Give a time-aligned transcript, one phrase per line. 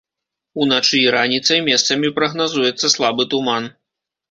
[0.63, 3.73] Уначы і раніцай месцамі прагназуецца слабы туман.